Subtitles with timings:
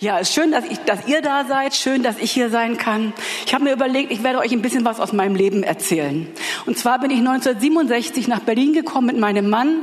[0.00, 2.76] Ja, es ist schön, dass, ich, dass ihr da seid, schön, dass ich hier sein
[2.76, 3.12] kann.
[3.44, 6.28] Ich habe mir überlegt, ich werde euch ein bisschen was aus meinem Leben erzählen.
[6.66, 9.80] Und zwar bin ich 1967 nach Berlin gekommen mit meinem Mann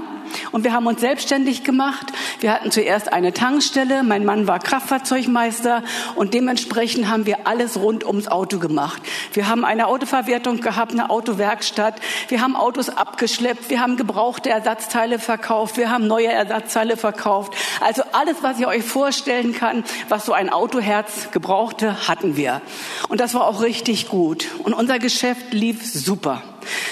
[0.55, 2.13] und wir haben uns selbstständig gemacht.
[2.39, 4.03] Wir hatten zuerst eine Tankstelle.
[4.03, 5.83] Mein Mann war Kraftfahrzeugmeister
[6.15, 9.01] und dementsprechend haben wir alles rund ums Auto gemacht.
[9.33, 11.95] Wir haben eine Autoverwertung gehabt, eine Autowerkstatt.
[12.29, 13.69] Wir haben Autos abgeschleppt.
[13.69, 15.75] Wir haben gebrauchte Ersatzteile verkauft.
[15.75, 17.53] Wir haben neue Ersatzteile verkauft.
[17.81, 22.61] Also alles, was ihr euch vorstellen kann, was so ein Autoherz gebrauchte, hatten wir.
[23.09, 24.47] Und das war auch richtig gut.
[24.63, 26.41] Und unser Geschäft lief super.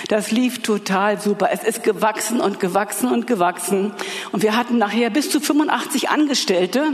[0.07, 1.49] Das lief total super.
[1.51, 3.93] Es ist gewachsen und gewachsen und gewachsen.
[4.31, 6.93] Und wir hatten nachher bis zu 85 Angestellte.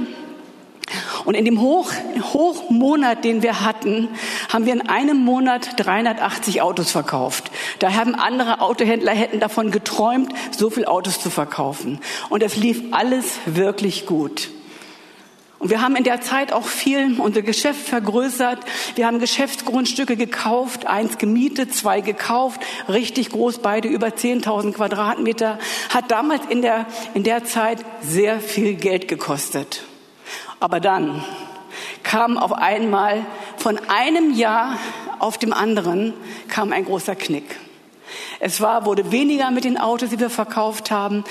[1.26, 1.92] Und in dem Hoch,
[2.34, 4.10] Hochmonat, den wir hatten,
[4.52, 7.52] haben wir in einem Monat 380 Autos verkauft.
[7.80, 12.00] Da haben andere Autohändler hätten davon geträumt, so viel Autos zu verkaufen.
[12.30, 14.50] Und es lief alles wirklich gut.
[15.60, 18.60] Und wir haben in der Zeit auch viel unser Geschäft vergrößert.
[18.96, 25.60] Wir haben Geschäftsgrundstücke gekauft, eins gemietet, zwei gekauft, richtig groß, beide über 10.000 Quadratmeter.
[25.90, 29.84] Hat damals in der, in der Zeit sehr viel Geld gekostet.
[30.62, 31.26] Aber dann
[32.04, 33.26] kam auf einmal
[33.58, 34.78] von einem Jahr
[35.20, 36.14] auf dem anderen
[36.48, 37.58] kam ein großer Knick.
[38.40, 41.26] Es war, wurde weniger mit den Autos, die wir verkauft haben.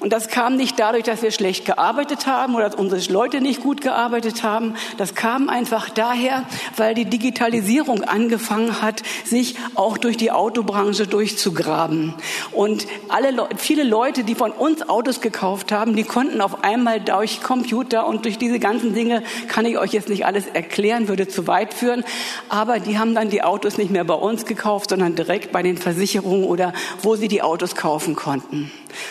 [0.00, 3.62] Und das kam nicht dadurch, dass wir schlecht gearbeitet haben oder dass unsere Leute nicht
[3.62, 4.74] gut gearbeitet haben.
[4.96, 6.44] Das kam einfach daher,
[6.76, 12.14] weil die Digitalisierung angefangen hat, sich auch durch die Autobranche durchzugraben.
[12.52, 17.42] Und alle, viele Leute, die von uns Autos gekauft haben, die konnten auf einmal durch
[17.42, 21.46] Computer und durch diese ganzen Dinge, kann ich euch jetzt nicht alles erklären, würde zu
[21.46, 22.04] weit führen,
[22.48, 25.76] aber die haben dann die Autos nicht mehr bei uns gekauft, sondern direkt bei den
[25.76, 28.70] Versicherungen oder wo sie die Autos kaufen konnten.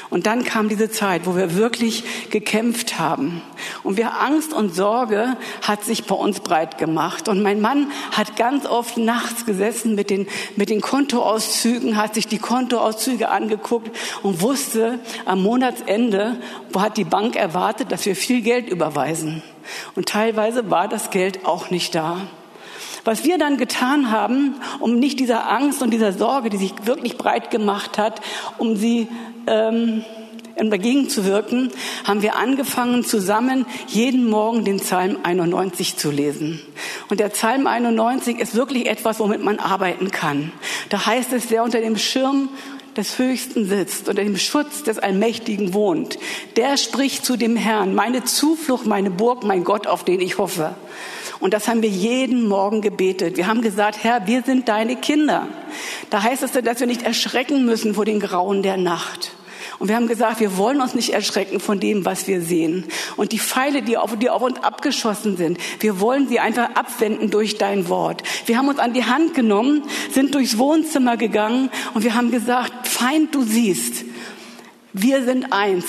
[0.09, 3.41] Und dann kam diese Zeit, wo wir wirklich gekämpft haben.
[3.83, 7.27] Und wir Angst und Sorge hat sich bei uns breit gemacht.
[7.27, 12.27] Und mein Mann hat ganz oft nachts gesessen mit den, mit den Kontoauszügen, hat sich
[12.27, 13.89] die Kontoauszüge angeguckt
[14.21, 16.37] und wusste, am Monatsende
[16.77, 19.41] hat die Bank erwartet, dass wir viel Geld überweisen.
[19.95, 22.21] Und teilweise war das Geld auch nicht da.
[23.03, 27.17] Was wir dann getan haben, um nicht dieser Angst und dieser Sorge, die sich wirklich
[27.17, 28.21] breit gemacht hat,
[28.57, 29.07] um sie
[29.47, 30.03] ähm,
[30.69, 31.71] dagegen zu wirken,
[32.03, 36.61] haben wir angefangen, zusammen jeden Morgen den Psalm 91 zu lesen.
[37.09, 40.51] Und der Psalm 91 ist wirklich etwas, womit man arbeiten kann.
[40.89, 42.49] Da heißt es, wer unter dem Schirm
[42.97, 46.17] des Höchsten sitzt, unter dem Schutz des Allmächtigen wohnt,
[46.55, 50.75] der spricht zu dem Herrn, meine Zuflucht, meine Burg, mein Gott, auf den ich hoffe.
[51.39, 53.37] Und das haben wir jeden Morgen gebetet.
[53.37, 55.47] Wir haben gesagt, Herr, wir sind deine Kinder.
[56.09, 59.31] Da heißt es, dass wir nicht erschrecken müssen vor den Grauen der Nacht.
[59.79, 62.85] Und wir haben gesagt, wir wollen uns nicht erschrecken von dem, was wir sehen.
[63.15, 67.29] Und die Pfeile, die auf, die auf uns abgeschossen sind, wir wollen sie einfach abwenden
[67.29, 68.23] durch dein Wort.
[68.45, 72.87] Wir haben uns an die Hand genommen, sind durchs Wohnzimmer gegangen und wir haben gesagt,
[72.87, 74.05] Feind, du siehst,
[74.93, 75.85] wir sind eins.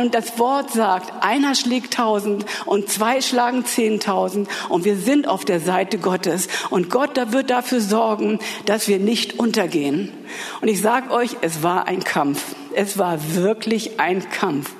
[0.00, 5.44] Und das Wort sagt, einer schlägt tausend und zwei schlagen zehntausend und wir sind auf
[5.44, 6.46] der Seite Gottes.
[6.70, 10.12] Und Gott da wird dafür sorgen, dass wir nicht untergehen.
[10.60, 12.54] Und ich sage euch, es war ein Kampf.
[12.74, 14.70] Es war wirklich ein Kampf.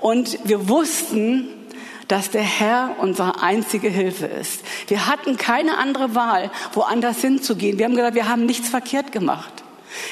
[0.00, 1.48] Und wir wussten,
[2.08, 4.62] dass der Herr unsere einzige Hilfe ist.
[4.88, 7.78] Wir hatten keine andere Wahl, woanders hinzugehen.
[7.78, 9.52] Wir haben gesagt, wir haben nichts verkehrt gemacht.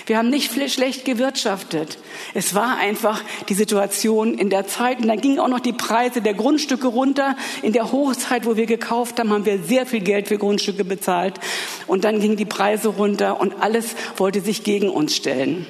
[0.06, 1.98] Wir haben nicht schlecht gewirtschaftet.
[2.34, 5.00] Es war einfach die Situation in der Zeit.
[5.00, 7.36] Und dann gingen auch noch die Preise der Grundstücke runter.
[7.62, 11.40] In der Hochzeit, wo wir gekauft haben, haben wir sehr viel Geld für Grundstücke bezahlt.
[11.86, 15.66] Und dann gingen die Preise runter und alles wollte sich gegen uns stellen.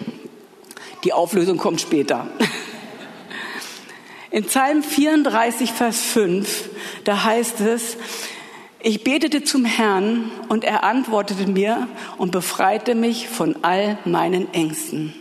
[1.05, 2.27] Die Auflösung kommt später.
[4.31, 6.69] In Psalm 34, Vers 5,
[7.05, 7.97] da heißt es,
[8.81, 15.15] ich betete zum Herrn und er antwortete mir und befreite mich von all meinen Ängsten.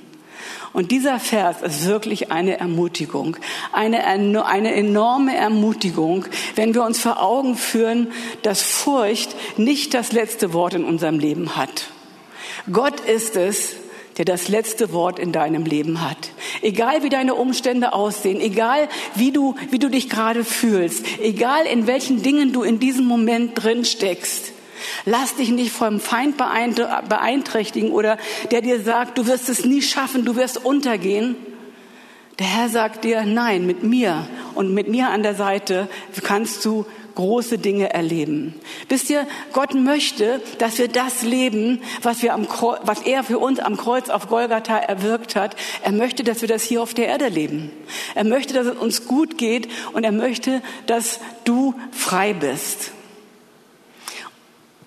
[0.73, 3.37] Und dieser Vers ist wirklich eine Ermutigung,
[3.71, 6.25] eine, eine enorme Ermutigung,
[6.55, 8.11] wenn wir uns vor Augen führen,
[8.41, 11.87] dass Furcht nicht das letzte Wort in unserem Leben hat.
[12.71, 13.77] Gott ist es,
[14.17, 16.17] der das letzte Wort in deinem Leben hat.
[16.61, 21.87] Egal wie deine Umstände aussehen, egal wie du, wie du dich gerade fühlst, egal in
[21.87, 24.53] welchen Dingen du in diesem Moment drin steckst.
[25.05, 28.17] Lass dich nicht vom Feind beeinträchtigen oder
[28.51, 31.35] der dir sagt, du wirst es nie schaffen, du wirst untergehen.
[32.39, 35.87] Der Herr sagt dir, nein, mit mir und mit mir an der Seite
[36.23, 36.85] kannst du
[37.15, 38.53] große Dinge erleben.
[38.89, 42.47] Wisst ihr, Gott möchte, dass wir das leben, was, wir am
[42.83, 45.55] was er für uns am Kreuz auf Golgatha erwirkt hat.
[45.83, 47.71] Er möchte, dass wir das hier auf der Erde leben.
[48.13, 52.91] Er möchte, dass es uns gut geht und er möchte, dass du frei bist.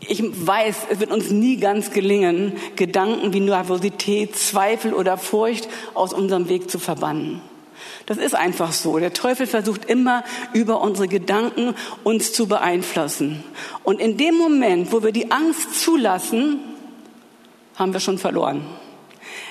[0.01, 6.13] Ich weiß, es wird uns nie ganz gelingen, Gedanken wie Nervosität, Zweifel oder Furcht aus
[6.13, 7.43] unserem Weg zu verbannen.
[8.09, 8.99] Das ist einfach so.
[8.99, 10.25] Der Teufel versucht immer
[10.55, 11.75] über unsere Gedanken
[12.05, 13.45] uns zu beeinflussen.
[13.85, 16.61] Und in dem Moment, wo wir die Angst zulassen,
[17.77, 18.65] haben wir schon verloren.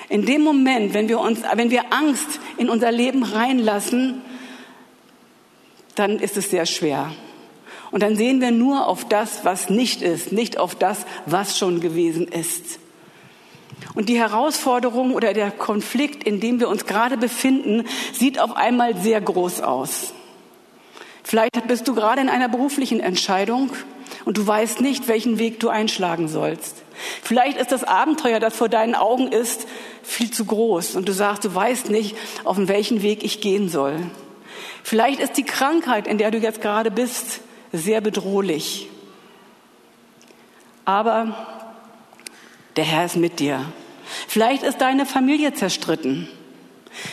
[0.08, 4.22] In dem Moment, wenn wir uns, wenn wir Angst in unser Leben reinlassen,
[5.94, 7.12] dann ist es sehr schwer.
[7.92, 11.80] Und dann sehen wir nur auf das, was nicht ist, nicht auf das, was schon
[11.80, 12.80] gewesen ist.
[13.94, 18.96] Und die Herausforderung oder der Konflikt, in dem wir uns gerade befinden, sieht auf einmal
[18.96, 20.12] sehr groß aus.
[21.24, 23.70] Vielleicht bist du gerade in einer beruflichen Entscheidung
[24.24, 26.82] und du weißt nicht, welchen Weg du einschlagen sollst.
[27.22, 29.66] Vielleicht ist das Abenteuer, das vor deinen Augen ist,
[30.02, 33.96] viel zu groß und du sagst, du weißt nicht, auf welchen Weg ich gehen soll.
[34.82, 37.40] Vielleicht ist die Krankheit, in der du jetzt gerade bist,
[37.72, 38.88] sehr bedrohlich.
[40.84, 41.57] Aber
[42.78, 43.64] der Herr ist mit dir.
[44.28, 46.28] Vielleicht ist deine Familie zerstritten.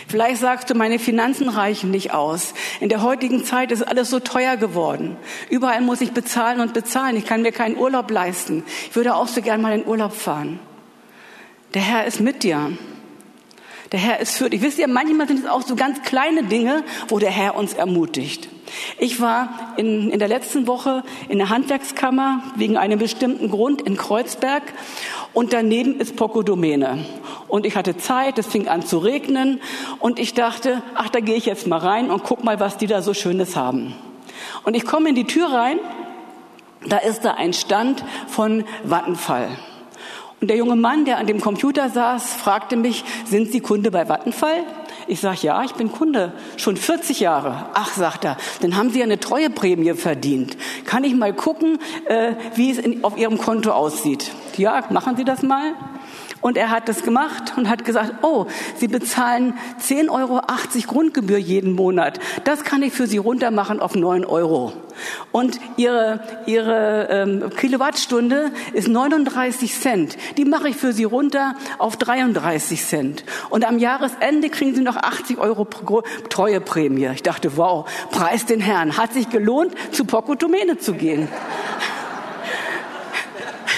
[0.07, 2.53] Vielleicht sagst du, meine Finanzen reichen nicht aus.
[2.81, 5.17] In der heutigen Zeit ist alles so teuer geworden.
[5.49, 7.17] Überall muss ich bezahlen und bezahlen.
[7.17, 8.63] Ich kann mir keinen Urlaub leisten.
[8.89, 10.59] Ich würde auch so gern mal in Urlaub fahren.
[11.73, 12.71] Der Herr ist mit dir.
[13.91, 14.61] Der Herr ist für dich.
[14.61, 18.49] Wisst ihr, manchmal sind es auch so ganz kleine Dinge, wo der Herr uns ermutigt.
[18.97, 23.97] Ich war in, in der letzten Woche in der Handwerkskammer wegen einem bestimmten Grund in
[23.97, 24.63] Kreuzberg
[25.33, 27.05] und daneben ist Pocodomene.
[27.47, 29.61] Und ich hatte Zeit, es fing an zu regnen
[29.99, 32.87] und ich dachte, ach, da gehe ich jetzt mal rein und guck mal, was die
[32.87, 33.93] da so Schönes haben.
[34.63, 35.79] Und ich komme in die Tür rein,
[36.87, 39.49] da ist da ein Stand von Vattenfall.
[40.41, 44.07] Und der junge Mann, der an dem Computer saß, fragte mich, sind Sie Kunde bei
[44.07, 44.63] Vattenfall?
[45.07, 47.67] Ich sage, ja, ich bin Kunde, schon 40 Jahre.
[47.73, 50.57] Ach, sagt er, dann haben Sie ja eine Treueprämie verdient.
[50.85, 54.31] Kann ich mal gucken, äh, wie es in, auf Ihrem Konto aussieht?
[54.57, 55.73] Ja, machen Sie das mal.
[56.45, 58.45] Und er hat das gemacht und hat gesagt, oh,
[58.77, 60.41] Sie bezahlen 10,80 Euro
[60.85, 62.19] Grundgebühr jeden Monat.
[62.43, 64.71] Das kann ich für Sie runtermachen auf 9 Euro.
[65.31, 70.17] Und Ihre, Ihre ähm, Kilowattstunde ist 39 Cent.
[70.37, 73.23] Die mache ich für Sie runter auf 33 Cent.
[73.49, 75.67] Und am Jahresende kriegen Sie noch 80 Euro
[76.29, 77.07] Treueprämie.
[77.15, 78.97] Ich dachte, wow, preis den Herrn.
[78.97, 81.27] Hat sich gelohnt, zu Pocotomene zu gehen.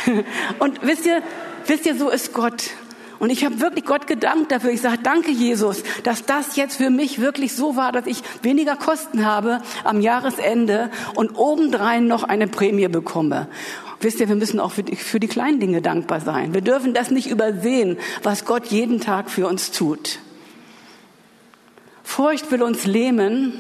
[0.60, 1.22] Und wisst ihr,
[1.68, 2.72] Wisst ihr, so ist Gott.
[3.20, 4.72] Und ich habe wirklich Gott gedankt dafür.
[4.72, 8.76] Ich sage, danke Jesus, dass das jetzt für mich wirklich so war, dass ich weniger
[8.76, 13.48] Kosten habe am Jahresende und obendrein noch eine Prämie bekomme.
[14.00, 16.54] Wisst ihr, wir müssen auch für die, für die kleinen Dinge dankbar sein.
[16.54, 20.20] Wir dürfen das nicht übersehen, was Gott jeden Tag für uns tut.
[22.04, 23.54] Furcht will uns lähmen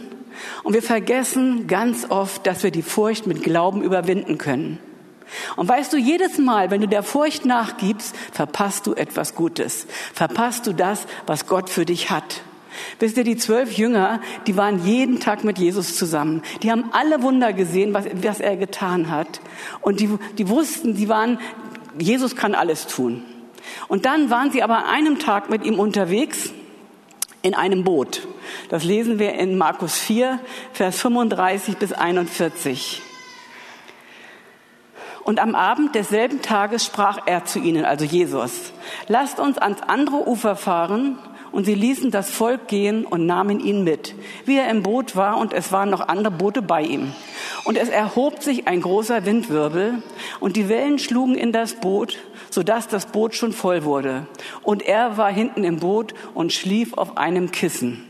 [0.63, 4.77] und wir vergessen ganz oft, dass wir die Furcht mit Glauben überwinden können.
[5.55, 9.87] Und weißt du, jedes Mal, wenn du der Furcht nachgibst, verpasst du etwas Gutes.
[10.13, 12.41] Verpasst du das, was Gott für dich hat.
[12.99, 16.43] Wisst ihr, die zwölf Jünger, die waren jeden Tag mit Jesus zusammen.
[16.63, 19.41] Die haben alle Wunder gesehen, was, was er getan hat.
[19.81, 21.39] Und die, die wussten, die waren,
[21.99, 23.23] Jesus kann alles tun.
[23.87, 26.51] Und dann waren sie aber einem Tag mit ihm unterwegs
[27.41, 28.27] in einem Boot.
[28.69, 30.39] Das lesen wir in Markus 4,
[30.73, 33.01] Vers 35 bis 41.
[35.27, 38.71] Und am Abend desselben Tages sprach er zu ihnen, also Jesus,
[39.09, 41.19] lasst uns ans andere Ufer fahren.
[41.51, 44.15] Und sie ließen das Volk gehen und nahmen ihn mit,
[44.45, 47.13] wie er im Boot war, und es waren noch andere Boote bei ihm.
[47.65, 50.01] Und es erhob sich ein großer Windwirbel,
[50.39, 52.19] und die Wellen schlugen in das Boot,
[52.49, 54.27] so dass das Boot schon voll wurde.
[54.61, 58.07] Und er war hinten im Boot und schlief auf einem Kissen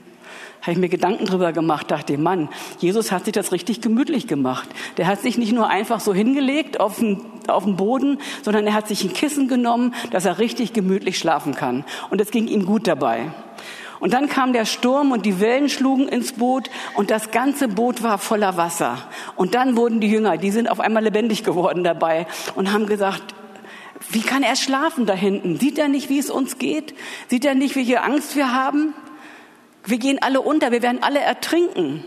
[0.61, 2.49] habe ich mir Gedanken drüber gemacht, dachte, Mann,
[2.79, 4.67] Jesus hat sich das richtig gemütlich gemacht.
[4.97, 8.73] Der hat sich nicht nur einfach so hingelegt auf den, auf den Boden, sondern er
[8.73, 11.85] hat sich ein Kissen genommen, dass er richtig gemütlich schlafen kann.
[12.09, 13.31] Und es ging ihm gut dabei.
[13.99, 18.03] Und dann kam der Sturm und die Wellen schlugen ins Boot und das ganze Boot
[18.03, 18.97] war voller Wasser.
[19.35, 23.33] Und dann wurden die Jünger, die sind auf einmal lebendig geworden dabei und haben gesagt,
[24.09, 25.57] wie kann er schlafen da hinten?
[25.59, 26.93] Sieht er nicht, wie es uns geht?
[27.29, 28.93] Sieht er nicht, welche Angst wir haben?
[29.88, 32.03] Wir gehen alle unter, wir werden alle ertrinken.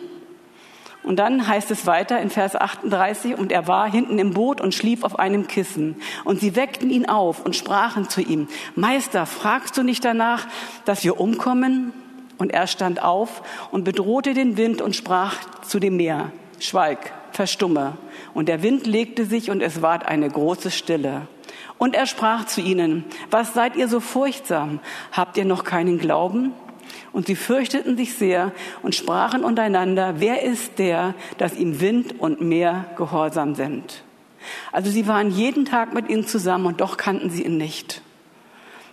[1.03, 4.75] Und dann heißt es weiter in Vers 38, und er war hinten im Boot und
[4.75, 5.97] schlief auf einem Kissen.
[6.25, 10.47] Und sie weckten ihn auf und sprachen zu ihm, Meister, fragst du nicht danach,
[10.85, 11.95] dass wir umkommen?
[12.37, 17.97] Und er stand auf und bedrohte den Wind und sprach zu dem Meer, Schweig, verstumme.
[18.35, 21.23] Und der Wind legte sich und es ward eine große Stille.
[21.79, 24.81] Und er sprach zu ihnen, was seid ihr so furchtsam?
[25.13, 26.53] Habt ihr noch keinen Glauben?
[27.13, 28.53] Und sie fürchteten sich sehr
[28.83, 34.05] und sprachen untereinander, wer ist der, dass ihm Wind und Meer gehorsam sind?
[34.73, 38.03] Also sie waren jeden Tag mit ihnen zusammen und doch kannten sie ihn nicht.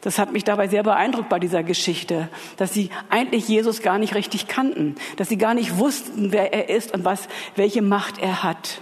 [0.01, 4.15] Das hat mich dabei sehr beeindruckt bei dieser Geschichte, dass sie eigentlich Jesus gar nicht
[4.15, 8.43] richtig kannten, dass sie gar nicht wussten, wer er ist und was, welche Macht er
[8.43, 8.81] hat.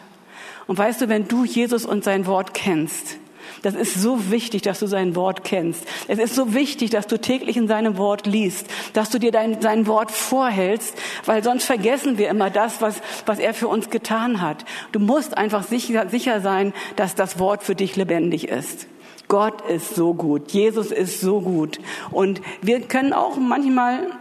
[0.67, 3.17] Und weißt du, wenn du Jesus und sein Wort kennst,
[3.61, 5.83] das ist so wichtig, dass du sein Wort kennst.
[6.07, 9.61] Es ist so wichtig, dass du täglich in seinem Wort liest, dass du dir dein,
[9.61, 10.95] sein Wort vorhältst,
[11.25, 14.65] weil sonst vergessen wir immer das, was, was er für uns getan hat.
[14.91, 18.87] Du musst einfach sicher, sicher sein, dass das Wort für dich lebendig ist.
[19.27, 20.51] Gott ist so gut.
[20.51, 21.79] Jesus ist so gut.
[22.11, 24.11] Und wir können auch manchmal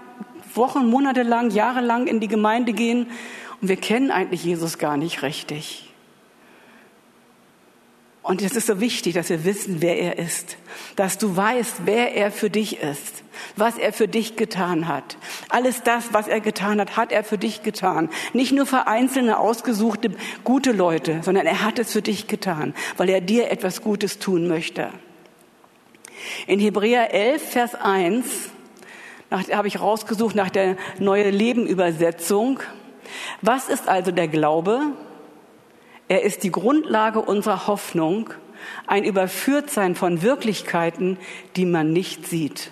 [0.54, 3.08] Wochen, Monate lang, Jahre lang in die Gemeinde gehen
[3.60, 5.93] und wir kennen eigentlich Jesus gar nicht richtig.
[8.24, 10.56] Und es ist so wichtig, dass wir wissen, wer er ist.
[10.96, 13.22] Dass du weißt, wer er für dich ist.
[13.54, 15.18] Was er für dich getan hat.
[15.50, 18.08] Alles das, was er getan hat, hat er für dich getan.
[18.32, 20.12] Nicht nur für einzelne, ausgesuchte,
[20.42, 24.48] gute Leute, sondern er hat es für dich getan, weil er dir etwas Gutes tun
[24.48, 24.88] möchte.
[26.46, 28.24] In Hebräer 11, Vers 1,
[29.30, 32.60] habe ich rausgesucht nach der Neue Leben Übersetzung.
[33.42, 34.80] Was ist also der Glaube?
[36.14, 38.30] Er ist die Grundlage unserer Hoffnung,
[38.86, 41.18] ein Überführtsein von Wirklichkeiten,
[41.56, 42.70] die man nicht sieht.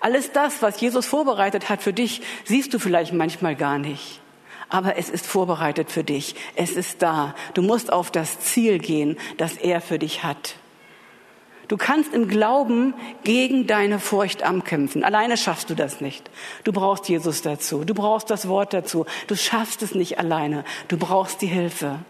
[0.00, 4.20] Alles das, was Jesus vorbereitet hat für dich, siehst du vielleicht manchmal gar nicht.
[4.68, 6.34] Aber es ist vorbereitet für dich.
[6.54, 7.34] Es ist da.
[7.54, 10.56] Du musst auf das Ziel gehen, das er für dich hat.
[11.68, 12.92] Du kannst im Glauben
[13.24, 15.04] gegen deine Furcht ankämpfen.
[15.04, 16.28] Alleine schaffst du das nicht.
[16.64, 17.86] Du brauchst Jesus dazu.
[17.86, 19.06] Du brauchst das Wort dazu.
[19.26, 20.66] Du schaffst es nicht alleine.
[20.88, 22.00] Du brauchst die Hilfe.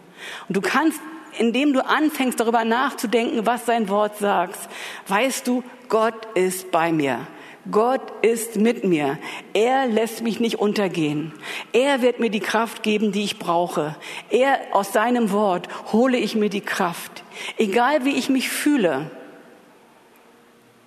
[0.47, 0.99] Und du kannst,
[1.37, 4.59] indem du anfängst darüber nachzudenken, was sein Wort sagt,
[5.07, 7.27] weißt du, Gott ist bei mir.
[7.71, 9.17] Gott ist mit mir.
[9.53, 11.31] Er lässt mich nicht untergehen.
[11.71, 13.95] Er wird mir die Kraft geben, die ich brauche.
[14.29, 17.23] Er, aus seinem Wort hole ich mir die Kraft.
[17.57, 19.09] Egal wie ich mich fühle.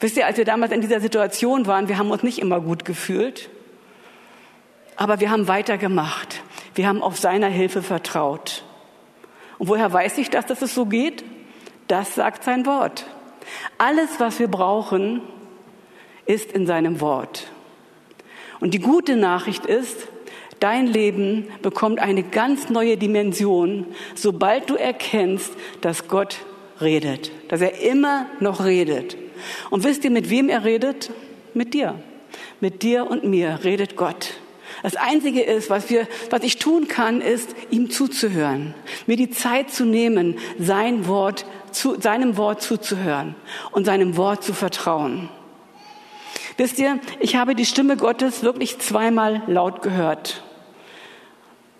[0.00, 2.84] Wisst ihr, als wir damals in dieser Situation waren, wir haben uns nicht immer gut
[2.84, 3.48] gefühlt.
[4.96, 6.42] Aber wir haben weitergemacht.
[6.74, 8.65] Wir haben auf seiner Hilfe vertraut.
[9.58, 11.24] Und woher weiß ich, dass das so geht?
[11.88, 13.06] Das sagt sein Wort.
[13.78, 15.20] Alles, was wir brauchen,
[16.26, 17.50] ist in seinem Wort.
[18.60, 20.08] Und die gute Nachricht ist,
[20.60, 26.38] dein Leben bekommt eine ganz neue Dimension, sobald du erkennst, dass Gott
[26.80, 29.16] redet, dass er immer noch redet.
[29.70, 31.10] Und wisst ihr, mit wem er redet?
[31.54, 31.94] Mit dir.
[32.60, 34.34] Mit dir und mir redet Gott.
[34.86, 38.72] Das Einzige ist, was, wir, was ich tun kann, ist, ihm zuzuhören,
[39.08, 43.34] mir die Zeit zu nehmen, sein Wort, zu, seinem Wort zuzuhören
[43.72, 45.28] und seinem Wort zu vertrauen.
[46.56, 50.44] Wisst ihr, ich habe die Stimme Gottes wirklich zweimal laut gehört.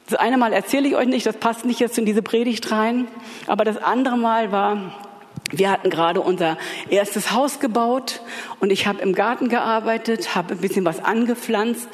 [0.09, 3.07] Das eine Mal erzähle ich euch nicht, das passt nicht jetzt in diese Predigt rein,
[3.47, 5.06] aber das andere Mal war
[5.53, 6.59] wir hatten gerade unser
[6.91, 8.21] erstes Haus gebaut
[8.59, 11.89] und ich habe im Garten gearbeitet, habe ein bisschen was angepflanzt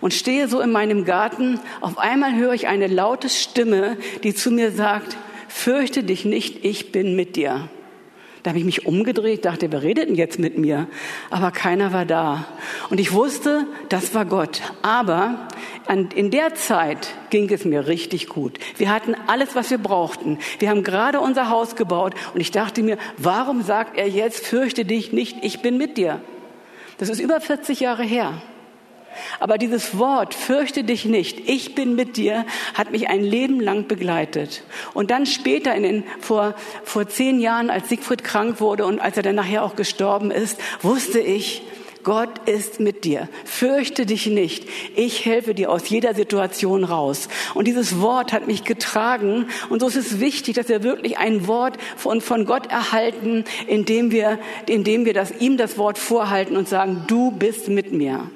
[0.00, 1.58] und stehe so in meinem Garten.
[1.80, 5.16] Auf einmal höre ich eine laute Stimme, die zu mir sagt,
[5.48, 7.70] fürchte dich nicht, ich bin mit dir.
[8.48, 10.86] Da habe ich mich umgedreht, dachte, wer redet denn jetzt mit mir?
[11.28, 12.46] Aber keiner war da.
[12.88, 14.62] Und ich wusste, das war Gott.
[14.80, 15.48] Aber
[16.14, 18.58] in der Zeit ging es mir richtig gut.
[18.78, 20.38] Wir hatten alles, was wir brauchten.
[20.60, 24.86] Wir haben gerade unser Haus gebaut und ich dachte mir, warum sagt er jetzt, fürchte
[24.86, 26.22] dich nicht, ich bin mit dir?
[26.96, 28.40] Das ist über 40 Jahre her.
[29.40, 32.44] Aber dieses Wort, fürchte dich nicht, ich bin mit dir,
[32.74, 34.62] hat mich ein Leben lang begleitet.
[34.94, 39.16] Und dann später, in den, vor, vor zehn Jahren, als Siegfried krank wurde und als
[39.16, 41.62] er dann nachher auch gestorben ist, wusste ich,
[42.08, 43.28] Gott ist mit dir.
[43.44, 44.66] Fürchte dich nicht.
[44.96, 47.28] Ich helfe dir aus jeder Situation raus.
[47.52, 49.48] Und dieses Wort hat mich getragen.
[49.68, 54.10] Und so ist es wichtig, dass wir wirklich ein Wort von, von Gott erhalten, indem
[54.10, 58.30] wir, indem wir das, ihm das Wort vorhalten und sagen, du bist mit mir.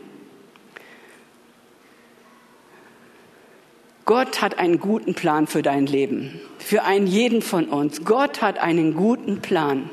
[4.04, 8.04] Gott hat einen guten Plan für dein Leben, für einen jeden von uns.
[8.04, 9.90] Gott hat einen guten Plan.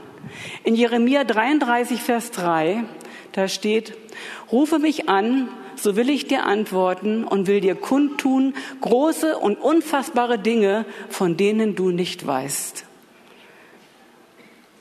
[0.63, 2.83] In Jeremia 33, Vers 3,
[3.33, 3.95] da steht,
[4.51, 10.39] rufe mich an, so will ich dir antworten und will dir kundtun große und unfassbare
[10.39, 12.88] Dinge, von denen du nicht weißt.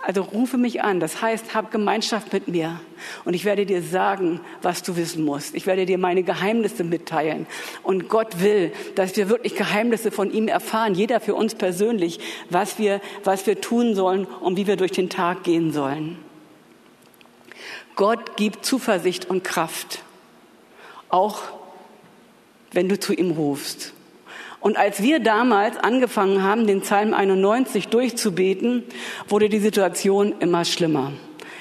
[0.01, 1.01] Also rufe mich an.
[1.01, 2.81] Das heißt, hab Gemeinschaft mit mir.
[3.25, 5.55] Und ich werde dir sagen, was du wissen musst.
[5.55, 7.47] Ich werde dir meine Geheimnisse mitteilen.
[7.83, 10.95] Und Gott will, dass wir wirklich Geheimnisse von ihm erfahren.
[10.95, 15.11] Jeder für uns persönlich, was wir, was wir tun sollen und wie wir durch den
[15.11, 16.19] Tag gehen sollen.
[17.97, 20.03] Gott gibt Zuversicht und Kraft.
[21.09, 21.41] Auch
[22.71, 23.93] wenn du zu ihm rufst.
[24.61, 28.85] Und als wir damals angefangen haben, den Psalm 91 durchzubeten,
[29.29, 31.13] wurde die Situation immer schlimmer.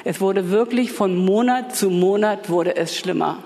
[0.04, 3.39] Es wurde wirklich von Monat zu Monat wurde es schlimmer.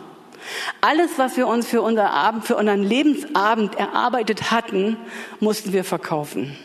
[0.80, 4.98] Alles, was wir uns für unser Abend, für unseren Lebensabend erarbeitet hatten,
[5.40, 6.58] mussten wir verkaufen.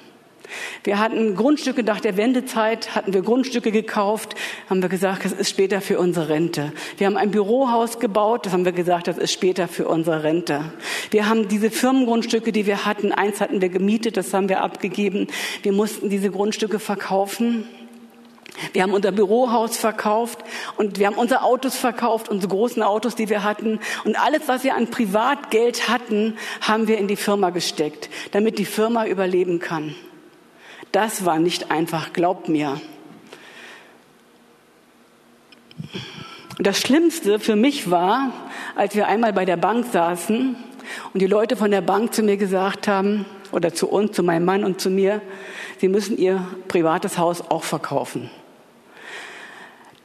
[0.85, 4.35] Wir hatten Grundstücke nach der Wendezeit, hatten wir Grundstücke gekauft,
[4.69, 6.73] haben wir gesagt, das ist später für unsere Rente.
[6.99, 10.73] Wir haben ein Bürohaus gebaut, das haben wir gesagt, das ist später für unsere Rente.
[11.11, 15.27] Wir haben diese Firmengrundstücke, die wir hatten, eins hatten wir gemietet, das haben wir abgegeben.
[15.63, 17.65] Wir mussten diese Grundstücke verkaufen.
[18.73, 20.39] Wir haben unser Bürohaus verkauft
[20.77, 23.81] und wir haben unsere Autos verkauft, unsere großen Autos, die wir hatten.
[24.05, 28.65] Und alles, was wir an Privatgeld hatten, haben wir in die Firma gesteckt, damit die
[28.65, 29.95] Firma überleben kann.
[30.93, 32.81] Das war nicht einfach, glaubt mir.
[36.59, 38.33] Das Schlimmste für mich war,
[38.77, 40.57] als wir einmal bei der Bank saßen
[41.13, 44.45] und die Leute von der Bank zu mir gesagt haben, oder zu uns, zu meinem
[44.45, 45.21] Mann und zu mir,
[45.79, 48.31] sie müssen ihr privates Haus auch verkaufen.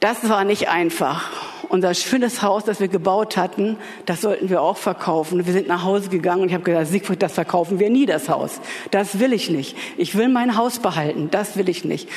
[0.00, 1.30] Das war nicht einfach
[1.68, 3.76] unser schönes Haus, das wir gebaut hatten,
[4.06, 5.44] das sollten wir auch verkaufen.
[5.46, 8.28] Wir sind nach Hause gegangen und ich habe gesagt, Siegfried, das verkaufen wir nie, das
[8.28, 8.60] Haus.
[8.90, 9.76] Das will ich nicht.
[9.96, 11.28] Ich will mein Haus behalten.
[11.30, 12.08] Das will ich nicht.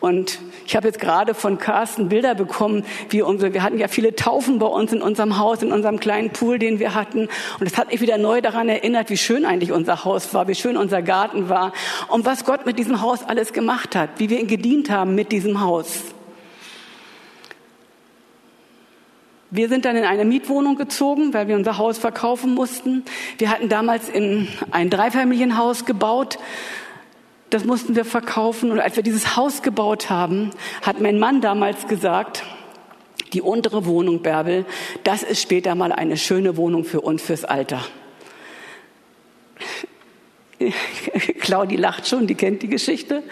[0.00, 4.16] Und ich habe jetzt gerade von Carsten Bilder bekommen, wie unsere, wir hatten ja viele
[4.16, 7.28] Taufen bei uns in unserem Haus, in unserem kleinen Pool, den wir hatten.
[7.60, 10.54] Und es hat mich wieder neu daran erinnert, wie schön eigentlich unser Haus war, wie
[10.54, 11.72] schön unser Garten war
[12.08, 15.32] und was Gott mit diesem Haus alles gemacht hat, wie wir ihn gedient haben mit
[15.32, 16.11] diesem Haus.
[19.54, 23.04] Wir sind dann in eine Mietwohnung gezogen, weil wir unser Haus verkaufen mussten.
[23.36, 26.38] Wir hatten damals in ein Dreifamilienhaus gebaut.
[27.50, 28.70] Das mussten wir verkaufen.
[28.70, 32.44] Und als wir dieses Haus gebaut haben, hat mein Mann damals gesagt,
[33.34, 34.64] die untere Wohnung, Bärbel,
[35.04, 37.84] das ist später mal eine schöne Wohnung für uns fürs Alter.
[41.40, 43.22] Claudi lacht schon, die kennt die Geschichte.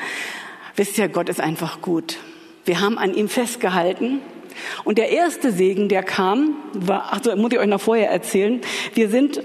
[0.77, 2.19] Wisst ihr, Gott ist einfach gut.
[2.67, 4.21] Wir haben an ihm festgehalten
[4.85, 8.61] und der erste Segen, der kam, war, ach so, muss ich euch noch vorher erzählen.
[8.95, 9.43] Wir sind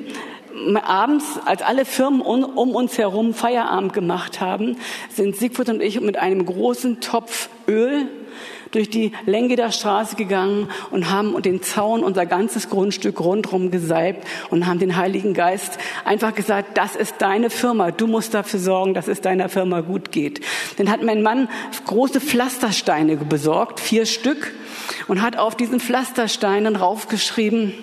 [0.83, 4.77] abends, als alle Firmen um uns herum Feierabend gemacht haben,
[5.09, 8.07] sind Siegfried und ich mit einem großen Topf Öl
[8.75, 14.27] durch die Länge der Straße gegangen und haben den Zaun, unser ganzes Grundstück rundherum gesalbt
[14.49, 18.93] und haben den Heiligen Geist einfach gesagt, das ist deine Firma, du musst dafür sorgen,
[18.93, 20.41] dass es deiner Firma gut geht.
[20.77, 21.47] Dann hat mein Mann
[21.85, 24.53] große Pflastersteine besorgt, vier Stück,
[25.07, 27.73] und hat auf diesen Pflastersteinen raufgeschrieben,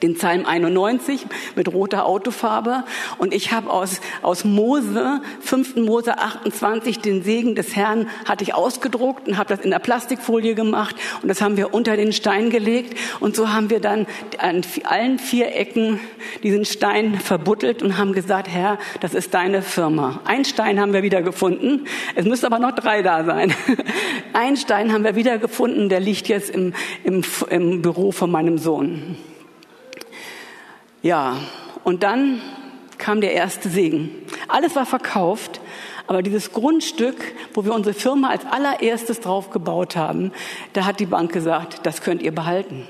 [0.00, 1.26] den Psalm 91
[1.56, 2.84] mit roter Autofarbe
[3.18, 5.76] und ich habe aus, aus Mose, 5.
[5.76, 10.54] Mose 28, den Segen des Herrn hatte ich ausgedruckt und habe das in der Plastikfolie
[10.54, 14.06] gemacht und das haben wir unter den Stein gelegt und so haben wir dann
[14.38, 16.00] an allen vier Ecken
[16.42, 20.20] diesen Stein verbuddelt und haben gesagt, Herr, das ist deine Firma.
[20.24, 23.54] Ein Stein haben wir wieder gefunden, es müsste aber noch drei da sein.
[24.32, 26.74] Ein Stein haben wir wieder gefunden, der liegt jetzt im,
[27.04, 29.16] im, im Büro von meinem Sohn.
[31.02, 31.36] Ja,
[31.82, 32.40] und dann
[32.96, 34.10] kam der erste Segen.
[34.46, 35.60] Alles war verkauft,
[36.06, 37.16] aber dieses Grundstück,
[37.54, 40.30] wo wir unsere Firma als allererstes drauf gebaut haben,
[40.74, 42.86] da hat die Bank gesagt, das könnt ihr behalten.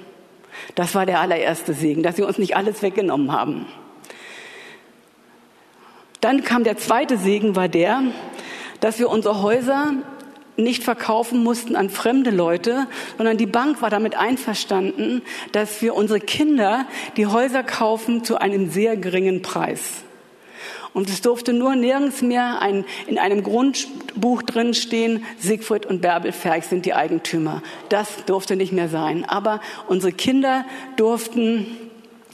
[0.75, 3.67] Das war der allererste Segen, dass sie uns nicht alles weggenommen haben.
[6.21, 8.03] Dann kam der zweite Segen, war der,
[8.81, 9.95] dass wir unsere Häuser
[10.57, 12.87] nicht verkaufen mussten an fremde Leute,
[13.17, 16.87] sondern die Bank war damit einverstanden, dass wir unsere Kinder
[17.17, 19.81] die Häuser kaufen zu einem sehr geringen Preis.
[20.95, 26.33] Und es durfte nur nirgends mehr ein, in einem Grundbuch drin stehen, Siegfried und Bärbel
[26.33, 27.63] Ferch sind die Eigentümer.
[27.89, 29.25] Das durfte nicht mehr sein.
[29.27, 31.67] Aber unsere Kinder durften,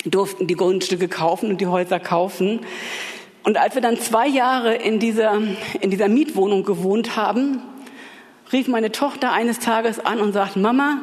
[0.05, 2.61] durften die Grundstücke kaufen und die Häuser kaufen.
[3.45, 5.41] Und als wir dann zwei Jahre in dieser,
[5.81, 7.63] in dieser Mietwohnung gewohnt haben,
[8.53, 10.99] rief meine Tochter eines Tages an und sagt, Mama,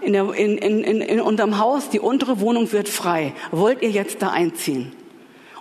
[0.00, 3.32] in, der, in, in, in unserem Haus, die untere Wohnung wird frei.
[3.50, 4.92] Wollt ihr jetzt da einziehen?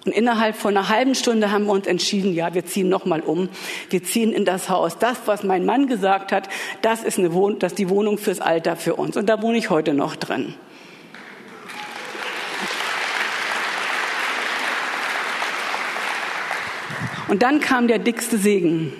[0.05, 3.49] Und innerhalb von einer halben Stunde haben wir uns entschieden, ja, wir ziehen nochmal um.
[3.89, 4.99] Wir ziehen in das Haus.
[4.99, 6.47] Das, was mein Mann gesagt hat,
[6.83, 9.17] das ist, eine Wohn das ist die Wohnung fürs Alter für uns.
[9.17, 10.53] Und da wohne ich heute noch drin.
[17.27, 18.93] Und dann kam der dickste Segen.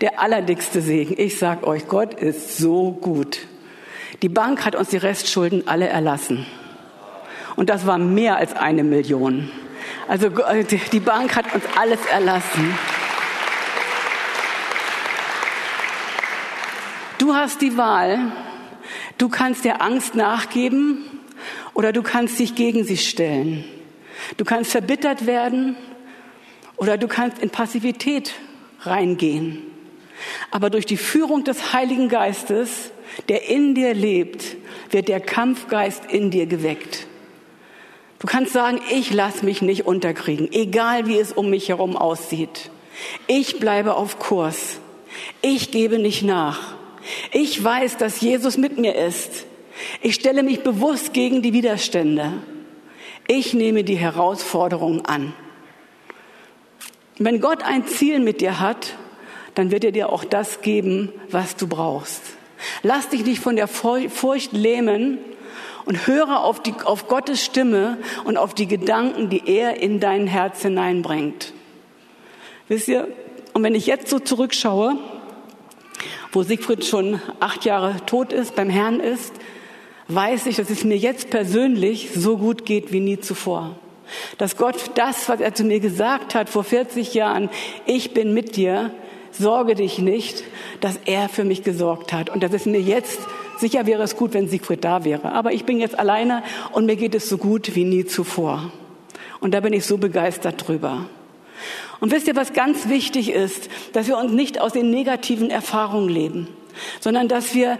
[0.00, 1.14] Der allerdickste Segen.
[1.18, 3.40] Ich sag euch, Gott ist so gut.
[4.22, 6.46] Die Bank hat uns die Restschulden alle erlassen.
[7.56, 9.50] Und das war mehr als eine Million.
[10.08, 12.78] Also äh, die Bank hat uns alles erlassen.
[17.18, 18.32] Du hast die Wahl.
[19.18, 21.04] Du kannst der Angst nachgeben
[21.74, 23.64] oder du kannst dich gegen sie stellen.
[24.38, 25.76] Du kannst verbittert werden
[26.76, 28.32] oder du kannst in Passivität
[28.80, 29.69] reingehen.
[30.50, 32.90] Aber durch die Führung des Heiligen Geistes,
[33.28, 34.56] der in dir lebt,
[34.90, 37.06] wird der Kampfgeist in dir geweckt.
[38.18, 42.70] Du kannst sagen, ich lass mich nicht unterkriegen, egal wie es um mich herum aussieht.
[43.26, 44.78] Ich bleibe auf Kurs.
[45.40, 46.74] Ich gebe nicht nach.
[47.32, 49.46] Ich weiß, dass Jesus mit mir ist.
[50.02, 52.34] Ich stelle mich bewusst gegen die Widerstände.
[53.26, 55.32] Ich nehme die Herausforderungen an.
[57.18, 58.96] Wenn Gott ein Ziel mit dir hat,
[59.54, 62.22] dann wird er dir auch das geben, was du brauchst.
[62.82, 65.18] Lass dich nicht von der Furcht lähmen
[65.84, 70.26] und höre auf, die, auf Gottes Stimme und auf die Gedanken, die er in dein
[70.26, 71.52] Herz hineinbringt.
[72.68, 73.08] Wisst ihr,
[73.54, 74.96] und wenn ich jetzt so zurückschaue,
[76.32, 79.32] wo Siegfried schon acht Jahre tot ist, beim Herrn ist,
[80.08, 83.76] weiß ich, dass es mir jetzt persönlich so gut geht wie nie zuvor.
[84.38, 87.48] Dass Gott das, was er zu mir gesagt hat vor 40 Jahren,
[87.86, 88.92] ich bin mit dir,
[89.32, 90.44] sorge dich nicht,
[90.80, 92.30] dass er für mich gesorgt hat.
[92.30, 93.18] Und dass es mir jetzt,
[93.58, 95.32] sicher wäre es gut, wenn Siegfried da wäre.
[95.32, 98.72] Aber ich bin jetzt alleine und mir geht es so gut wie nie zuvor.
[99.40, 101.06] Und da bin ich so begeistert drüber.
[102.00, 106.08] Und wisst ihr, was ganz wichtig ist, dass wir uns nicht aus den negativen Erfahrungen
[106.08, 106.48] leben,
[107.00, 107.78] sondern dass wir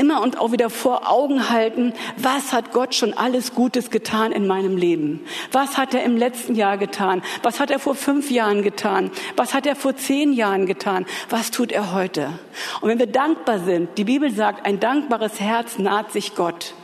[0.00, 4.46] immer und auch wieder vor Augen halten, was hat Gott schon alles Gutes getan in
[4.46, 5.20] meinem Leben?
[5.52, 7.22] Was hat er im letzten Jahr getan?
[7.42, 9.10] Was hat er vor fünf Jahren getan?
[9.36, 11.04] Was hat er vor zehn Jahren getan?
[11.28, 12.38] Was tut er heute?
[12.80, 16.74] Und wenn wir dankbar sind, die Bibel sagt, ein dankbares Herz naht sich Gott.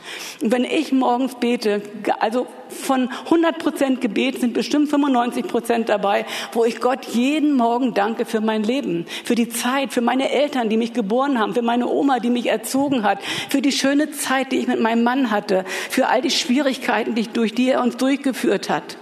[0.41, 1.81] Und wenn ich morgens bete,
[2.19, 7.93] also von 100 Prozent Gebet sind bestimmt 95 Prozent dabei, wo ich Gott jeden Morgen
[7.93, 11.61] danke für mein Leben, für die Zeit, für meine Eltern, die mich geboren haben, für
[11.61, 15.31] meine Oma, die mich erzogen hat, für die schöne Zeit, die ich mit meinem Mann
[15.31, 18.97] hatte, für all die Schwierigkeiten, die, durch die er uns durchgeführt hat.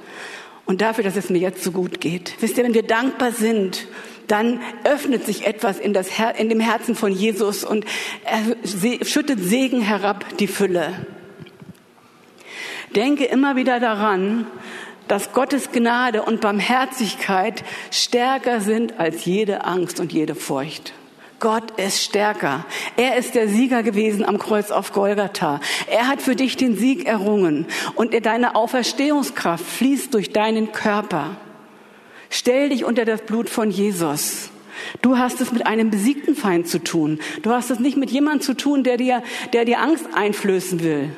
[0.66, 2.36] Und dafür, dass es mir jetzt so gut geht.
[2.40, 3.88] Wisst ihr, wenn wir dankbar sind,
[4.28, 7.86] dann öffnet sich etwas in, das Her in dem Herzen von Jesus und
[8.24, 11.06] er schüttet Segen herab, die Fülle.
[12.96, 14.48] Denke immer wieder daran,
[15.08, 20.94] dass Gottes Gnade und Barmherzigkeit stärker sind als jede Angst und jede Furcht.
[21.40, 22.66] Gott ist stärker.
[22.96, 25.60] Er ist der Sieger gewesen am Kreuz auf Golgatha.
[25.92, 31.36] Er hat für dich den Sieg errungen und deine Auferstehungskraft fließt durch deinen Körper.
[32.30, 34.50] Stell dich unter das Blut von Jesus.
[35.02, 37.20] Du hast es mit einem besiegten Feind zu tun.
[37.44, 39.22] Du hast es nicht mit jemandem zu tun, der dir,
[39.54, 41.12] der dir Angst einflößen will.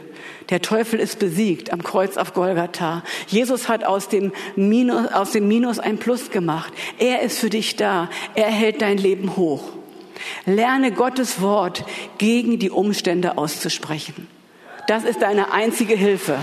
[0.49, 3.03] Der Teufel ist besiegt am Kreuz auf Golgatha.
[3.27, 6.71] Jesus hat aus dem, Minus, aus dem Minus ein Plus gemacht.
[6.99, 8.10] Er ist für dich da.
[8.33, 9.63] Er hält dein Leben hoch.
[10.45, 11.83] Lerne Gottes Wort
[12.17, 14.27] gegen die Umstände auszusprechen.
[14.88, 16.38] Das ist deine einzige Hilfe.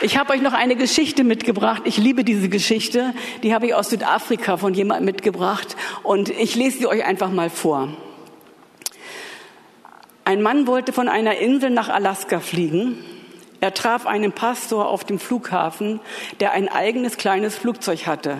[0.00, 1.82] Ich habe euch noch eine Geschichte mitgebracht.
[1.84, 3.12] Ich liebe diese Geschichte.
[3.42, 5.76] Die habe ich aus Südafrika von jemandem mitgebracht.
[6.04, 7.88] Und ich lese sie euch einfach mal vor.
[10.28, 12.98] Ein Mann wollte von einer Insel nach Alaska fliegen.
[13.62, 16.00] Er traf einen Pastor auf dem Flughafen,
[16.40, 18.36] der ein eigenes kleines Flugzeug hatte.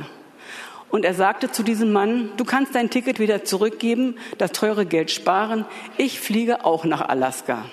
[0.90, 5.10] Und er sagte zu diesem Mann, du kannst dein Ticket wieder zurückgeben, das teure Geld
[5.10, 5.64] sparen,
[5.96, 7.64] ich fliege auch nach Alaska.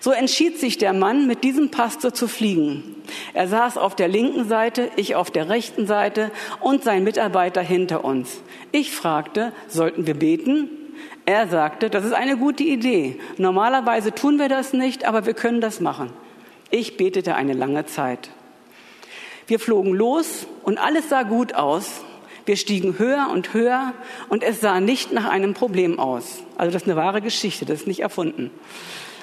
[0.00, 2.96] So entschied sich der Mann, mit diesem Pastor zu fliegen.
[3.32, 8.04] Er saß auf der linken Seite, ich auf der rechten Seite und sein Mitarbeiter hinter
[8.04, 8.42] uns.
[8.70, 10.68] Ich fragte, sollten wir beten?
[11.24, 13.18] Er sagte, das ist eine gute Idee.
[13.36, 16.10] Normalerweise tun wir das nicht, aber wir können das machen.
[16.70, 18.30] Ich betete eine lange Zeit.
[19.46, 22.04] Wir flogen los und alles sah gut aus.
[22.44, 23.92] Wir stiegen höher und höher
[24.28, 26.42] und es sah nicht nach einem Problem aus.
[26.56, 28.50] Also das ist eine wahre Geschichte, das ist nicht erfunden.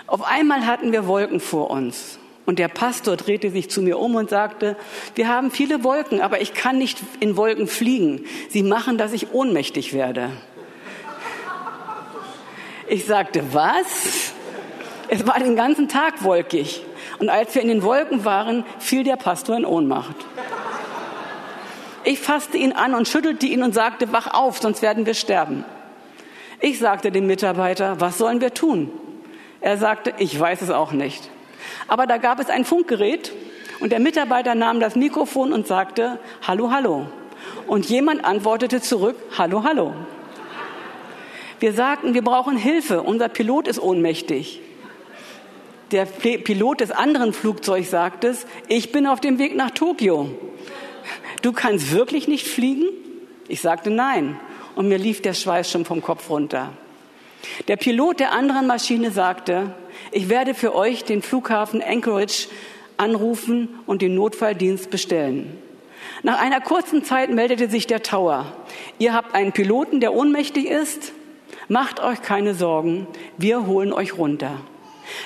[0.07, 2.19] Auf einmal hatten wir Wolken vor uns.
[2.45, 4.75] Und der Pastor drehte sich zu mir um und sagte,
[5.15, 8.25] wir haben viele Wolken, aber ich kann nicht in Wolken fliegen.
[8.49, 10.31] Sie machen, dass ich ohnmächtig werde.
[12.93, 14.33] Ich sagte, was?
[15.07, 16.83] Es war den ganzen Tag wolkig.
[17.17, 20.15] Und als wir in den Wolken waren, fiel der Pastor in Ohnmacht.
[22.03, 25.65] Ich fasste ihn an und schüttelte ihn und sagte, wach auf, sonst werden wir sterben.
[26.59, 28.91] Ich sagte dem Mitarbeiter, was sollen wir tun?
[29.59, 31.31] Er sagte, ich weiß es auch nicht.
[31.87, 33.31] Aber da gab es ein Funkgerät
[33.79, 37.07] und der Mitarbeiter nahm das Mikrofon und sagte, hallo, hallo.
[37.65, 39.95] Und jemand antwortete zurück, hallo, hallo.
[41.63, 44.59] Wir sagten, wir brauchen Hilfe, unser Pilot ist ohnmächtig.
[45.91, 50.29] Der Pilot des anderen Flugzeugs sagte es, ich bin auf dem Weg nach Tokio.
[51.41, 52.87] Du kannst wirklich nicht fliegen?
[53.47, 54.37] Ich sagte nein.
[54.75, 56.73] Und mir lief der Schweiß schon vom Kopf runter.
[57.69, 59.73] Der Pilot der anderen Maschine sagte,
[60.11, 62.49] ich werde für euch den Flughafen Anchorage
[62.97, 65.57] anrufen und den Notfalldienst bestellen.
[66.23, 68.51] Nach einer kurzen Zeit meldete sich der Tower.
[68.99, 71.13] Ihr habt einen Piloten, der ohnmächtig ist.
[71.67, 74.51] Macht euch keine Sorgen, wir holen euch runter.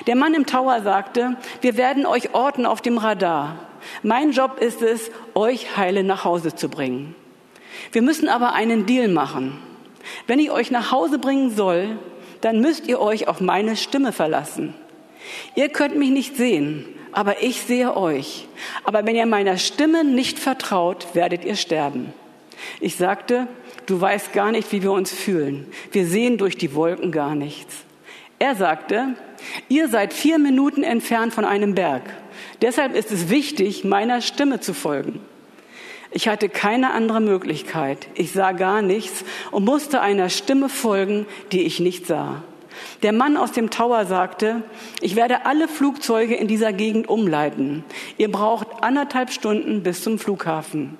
[0.05, 3.59] Der Mann im Tower sagte, wir werden euch orten auf dem Radar.
[4.03, 7.15] Mein Job ist es, euch heile nach Hause zu bringen.
[7.91, 9.59] Wir müssen aber einen Deal machen.
[10.25, 11.97] Wenn ich euch nach Hause bringen soll,
[12.41, 14.73] dann müsst ihr euch auf meine Stimme verlassen.
[15.55, 18.47] Ihr könnt mich nicht sehen, aber ich sehe euch.
[18.83, 22.13] Aber wenn ihr meiner Stimme nicht vertraut, werdet ihr sterben.
[22.79, 23.47] Ich sagte,
[23.87, 25.65] du weißt gar nicht, wie wir uns fühlen.
[25.91, 27.75] Wir sehen durch die Wolken gar nichts.
[28.39, 29.15] Er sagte,
[29.67, 32.03] ihr seid vier Minuten entfernt von einem Berg.
[32.61, 35.19] Deshalb ist es wichtig, meiner Stimme zu folgen.
[36.11, 38.07] Ich hatte keine andere Möglichkeit.
[38.13, 42.43] Ich sah gar nichts und musste einer Stimme folgen, die ich nicht sah.
[43.01, 44.61] Der Mann aus dem Tower sagte,
[45.01, 47.83] ich werde alle Flugzeuge in dieser Gegend umleiten.
[48.17, 50.97] Ihr braucht anderthalb Stunden bis zum Flughafen.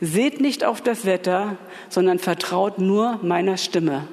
[0.00, 1.56] Seht nicht auf das Wetter,
[1.88, 4.08] sondern vertraut nur meiner Stimme.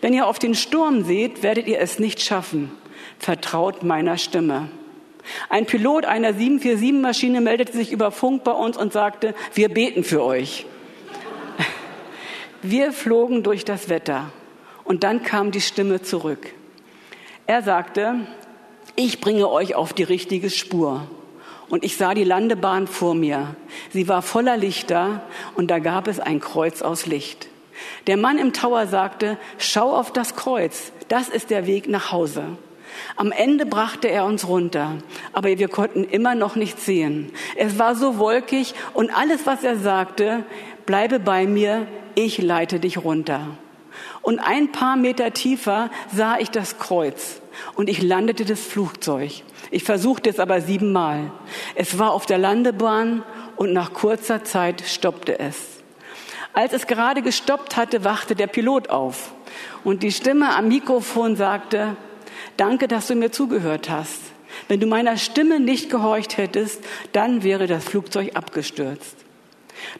[0.00, 2.70] Wenn ihr auf den Sturm seht, werdet ihr es nicht schaffen.
[3.18, 4.68] Vertraut meiner Stimme.
[5.48, 10.22] Ein Pilot einer 747-Maschine meldete sich über Funk bei uns und sagte, wir beten für
[10.22, 10.66] euch.
[12.62, 14.30] Wir flogen durch das Wetter
[14.84, 16.52] und dann kam die Stimme zurück.
[17.46, 18.26] Er sagte,
[18.96, 21.06] ich bringe euch auf die richtige Spur.
[21.68, 23.56] Und ich sah die Landebahn vor mir.
[23.90, 25.22] Sie war voller Lichter
[25.54, 27.48] und da gab es ein Kreuz aus Licht.
[28.06, 32.44] Der Mann im Tower sagte, schau auf das Kreuz, das ist der Weg nach Hause.
[33.16, 34.98] Am Ende brachte er uns runter,
[35.32, 37.32] aber wir konnten immer noch nichts sehen.
[37.56, 40.44] Es war so wolkig und alles, was er sagte,
[40.86, 43.40] bleibe bei mir, ich leite dich runter.
[44.22, 47.40] Und ein paar Meter tiefer sah ich das Kreuz
[47.74, 49.42] und ich landete das Flugzeug.
[49.70, 51.30] Ich versuchte es aber siebenmal.
[51.74, 53.22] Es war auf der Landebahn
[53.56, 55.56] und nach kurzer Zeit stoppte es.
[56.52, 59.32] Als es gerade gestoppt hatte, wachte der Pilot auf
[59.82, 61.96] und die Stimme am Mikrofon sagte,
[62.56, 64.20] Danke, dass du mir zugehört hast.
[64.68, 69.23] Wenn du meiner Stimme nicht gehorcht hättest, dann wäre das Flugzeug abgestürzt.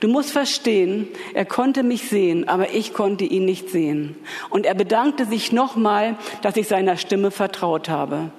[0.01, 4.17] Du musst verstehen, er konnte mich sehen, aber ich konnte ihn nicht sehen.
[4.51, 8.31] Und er bedankte sich nochmal, dass ich seiner Stimme vertraut habe.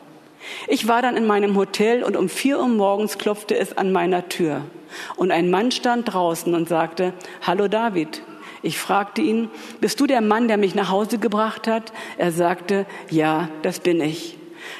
[0.68, 4.30] Ich war dann in meinem Hotel und um vier Uhr morgens klopfte es an meiner
[4.30, 4.62] Tür.
[5.16, 8.22] Und ein Mann stand draußen und sagte, Hallo David.
[8.62, 11.94] Ich fragte ihn, bist du der Mann, der mich nach Hause gebracht hat?
[12.18, 14.40] Er sagte, ja, das bin ich.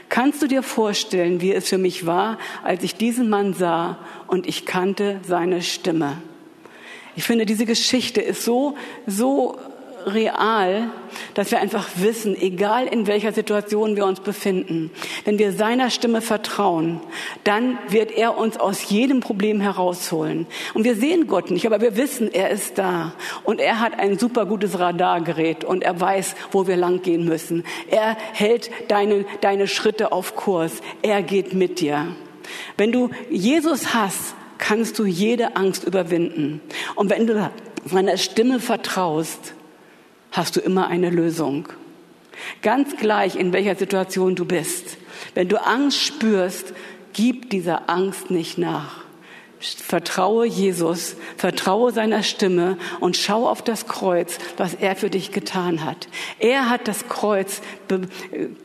[0.10, 4.48] Kannst du dir vorstellen, wie es für mich war, als ich diesen Mann sah und
[4.48, 6.18] ich kannte seine Stimme?
[7.16, 8.76] Ich finde, diese Geschichte ist so,
[9.08, 9.58] so
[10.06, 10.92] real,
[11.34, 14.92] dass wir einfach wissen, egal in welcher Situation wir uns befinden,
[15.24, 17.00] wenn wir seiner Stimme vertrauen,
[17.44, 20.46] dann wird er uns aus jedem Problem herausholen.
[20.74, 23.14] Und wir sehen Gott nicht, aber wir wissen, er ist da.
[23.44, 27.64] Und er hat ein super gutes Radargerät und er weiß, wo wir lang gehen müssen.
[27.90, 30.82] Er hält deine, deine Schritte auf Kurs.
[31.02, 32.08] Er geht mit dir.
[32.78, 36.62] Wenn du Jesus hast, kannst du jede Angst überwinden.
[36.96, 37.52] Und wenn du
[37.86, 39.54] seiner Stimme vertraust,
[40.32, 41.70] hast du immer eine Lösung.
[42.62, 44.98] Ganz gleich, in welcher Situation du bist.
[45.34, 46.74] Wenn du Angst spürst,
[47.14, 49.06] gib dieser Angst nicht nach.
[49.60, 55.86] Vertraue Jesus, vertraue seiner Stimme und schau auf das Kreuz, was er für dich getan
[55.86, 56.08] hat.
[56.40, 57.62] Er hat das Kreuz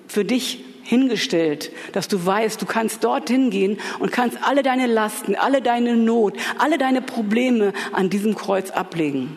[0.08, 5.36] für dich hingestellt, dass du weißt, du kannst dorthin gehen und kannst alle deine Lasten,
[5.36, 9.36] alle deine Not, alle deine Probleme an diesem Kreuz ablegen.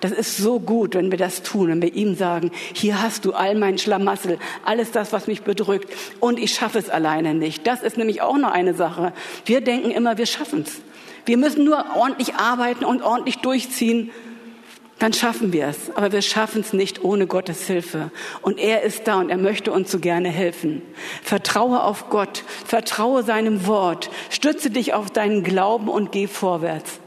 [0.00, 3.32] Das ist so gut, wenn wir das tun, wenn wir ihm sagen, hier hast du
[3.32, 7.66] all mein Schlamassel, alles das, was mich bedrückt und ich schaffe es alleine nicht.
[7.66, 9.14] Das ist nämlich auch noch eine Sache.
[9.46, 10.82] Wir denken immer, wir schaffen es.
[11.24, 14.10] Wir müssen nur ordentlich arbeiten und ordentlich durchziehen,
[14.98, 15.90] dann schaffen wir es.
[15.96, 18.10] Aber wir schaffen es nicht ohne Gottes Hilfe.
[18.42, 20.82] Und er ist da und er möchte uns so gerne helfen.
[21.22, 27.00] Vertraue auf Gott, vertraue seinem Wort, stütze dich auf deinen Glauben und geh vorwärts.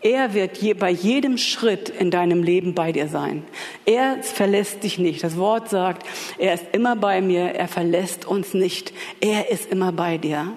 [0.00, 3.42] Er wird je, bei jedem Schritt in deinem Leben bei dir sein.
[3.86, 5.24] Er verlässt dich nicht.
[5.24, 8.92] Das Wort sagt, er ist immer bei mir, er verlässt uns nicht.
[9.20, 10.52] Er ist immer bei dir.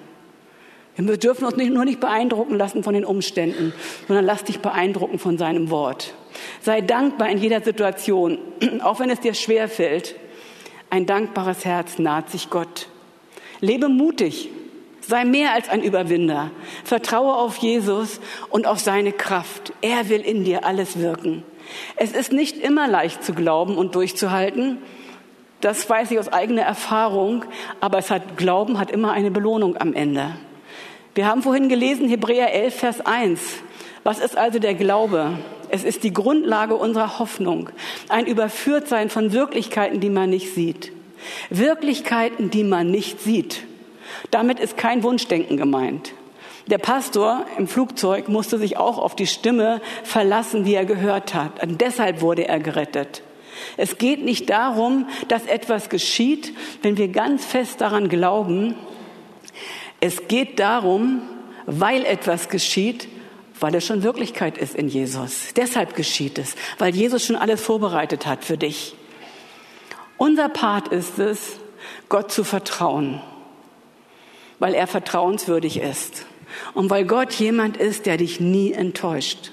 [0.97, 3.71] Wir dürfen uns nicht, nur nicht beeindrucken lassen von den Umständen,
[4.07, 6.13] sondern lass dich beeindrucken von seinem Wort.
[6.61, 8.39] Sei dankbar in jeder Situation,
[8.83, 10.15] auch wenn es dir schwer fällt.
[10.89, 12.87] Ein dankbares Herz naht sich Gott.
[13.59, 14.49] Lebe mutig,
[15.01, 16.51] sei mehr als ein Überwinder.
[16.83, 18.19] Vertraue auf Jesus
[18.49, 19.73] und auf seine Kraft.
[19.81, 21.43] Er will in dir alles wirken.
[21.95, 24.77] Es ist nicht immer leicht zu glauben und durchzuhalten.
[25.61, 27.45] Das weiß ich aus eigener Erfahrung,
[27.81, 30.37] aber es hat, Glauben hat immer eine Belohnung am Ende.
[31.15, 33.41] Wir haben vorhin gelesen, Hebräer 11, Vers 1.
[34.03, 35.39] Was ist also der Glaube?
[35.77, 37.69] Es ist die Grundlage unserer Hoffnung.
[38.09, 40.91] Ein Überführtsein von Wirklichkeiten, die man nicht sieht.
[41.51, 43.63] Wirklichkeiten, die man nicht sieht.
[44.31, 46.13] Damit ist kein Wunschdenken gemeint.
[46.65, 51.61] Der Pastor im Flugzeug musste sich auch auf die Stimme verlassen, die er gehört hat.
[51.61, 53.21] Und deshalb wurde er gerettet.
[53.77, 58.73] Es geht nicht darum, dass etwas geschieht, wenn wir ganz fest daran glauben,
[59.99, 61.21] es geht darum,
[61.67, 63.07] weil etwas geschieht,
[63.59, 65.53] weil es schon Wirklichkeit ist in Jesus.
[65.55, 68.95] Deshalb geschieht es, weil Jesus schon alles vorbereitet hat für dich.
[70.17, 71.59] Unser Part ist es,
[72.09, 73.21] Gott zu vertrauen,
[74.59, 76.25] weil er vertrauenswürdig ist
[76.73, 79.51] und weil Gott jemand ist, der dich nie enttäuscht.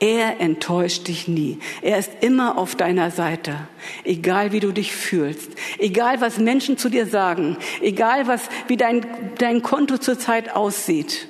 [0.00, 1.58] Er enttäuscht dich nie.
[1.82, 3.68] Er ist immer auf deiner Seite.
[4.02, 5.50] Egal wie du dich fühlst.
[5.78, 7.58] Egal was Menschen zu dir sagen.
[7.82, 11.28] Egal was, wie dein, dein Konto zurzeit aussieht.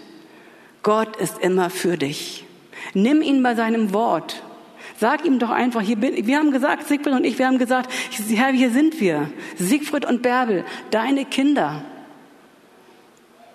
[0.82, 2.44] Gott ist immer für dich.
[2.94, 4.42] Nimm ihn bei seinem Wort.
[4.98, 7.90] Sag ihm doch einfach, hier bin, wir haben gesagt, Siegfried und ich, wir haben gesagt,
[8.34, 9.30] Herr, hier sind wir.
[9.56, 11.84] Siegfried und Bärbel, deine Kinder.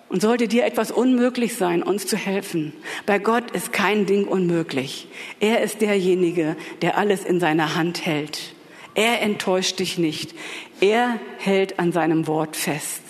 [0.08, 2.72] Und sollte dir etwas unmöglich sein, uns zu helfen,
[3.06, 5.08] bei Gott ist kein Ding unmöglich.
[5.40, 8.54] Er ist derjenige, der alles in seiner Hand hält.
[8.94, 10.34] Er enttäuscht dich nicht.
[10.80, 13.02] Er hält an seinem Wort fest.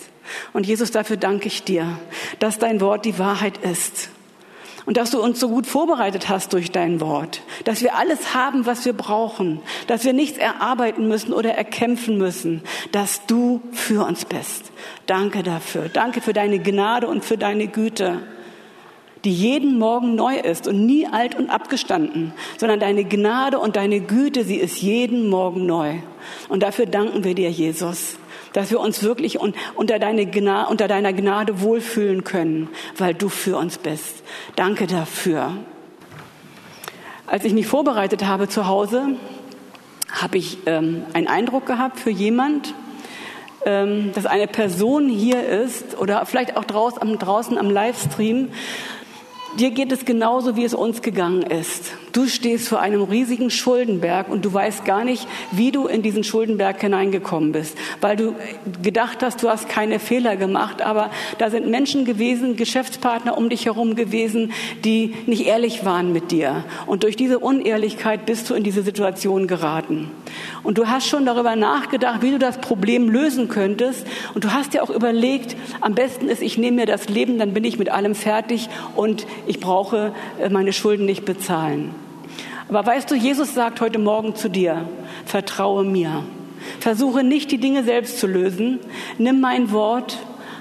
[0.53, 1.99] Und Jesus, dafür danke ich dir,
[2.39, 4.09] dass dein Wort die Wahrheit ist
[4.87, 8.65] und dass du uns so gut vorbereitet hast durch dein Wort, dass wir alles haben,
[8.65, 12.63] was wir brauchen, dass wir nichts erarbeiten müssen oder erkämpfen müssen,
[12.93, 14.71] dass du für uns bist.
[15.05, 15.89] Danke dafür.
[15.89, 18.19] Danke für deine Gnade und für deine Güte,
[19.25, 23.99] die jeden Morgen neu ist und nie alt und abgestanden, sondern deine Gnade und deine
[23.99, 25.95] Güte, sie ist jeden Morgen neu.
[26.47, 28.17] Und dafür danken wir dir, Jesus
[28.53, 30.27] dass wir uns wirklich unter, deine
[30.69, 34.23] unter deiner Gnade wohlfühlen können, weil du für uns bist.
[34.55, 35.53] Danke dafür.
[37.25, 39.15] Als ich mich vorbereitet habe zu Hause,
[40.09, 42.73] habe ich ähm, einen Eindruck gehabt für jemand,
[43.65, 48.49] ähm, dass eine Person hier ist oder vielleicht auch draußen, draußen am Livestream,
[49.57, 51.93] Dir geht es genauso, wie es uns gegangen ist.
[52.17, 56.23] Du stehst vor einem riesigen Schuldenberg und du weißt gar nicht, wie du in diesen
[56.23, 58.33] Schuldenberg hineingekommen bist, weil du
[58.81, 63.67] gedacht hast, du hast keine Fehler gemacht, aber da sind Menschen gewesen, Geschäftspartner um dich
[63.67, 64.51] herum gewesen,
[64.83, 66.63] die nicht ehrlich waren mit dir.
[66.87, 70.09] Und durch diese Unehrlichkeit bist du in diese Situation geraten.
[70.63, 74.07] Und du hast schon darüber nachgedacht, wie du das Problem lösen könntest.
[74.33, 77.53] Und du hast dir auch überlegt, am besten ist, ich nehme mir das Leben, dann
[77.53, 82.06] bin ich mit allem fertig und ich brauche äh, meine Schulden nicht bezahlen.
[82.69, 84.87] Aber weißt du, Jesus sagt heute Morgen zu dir,
[85.25, 86.23] vertraue mir.
[86.79, 88.79] Versuche nicht die Dinge selbst zu lösen.
[89.17, 90.17] Nimm mein Wort,